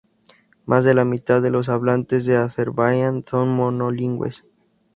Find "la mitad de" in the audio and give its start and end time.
0.95-1.51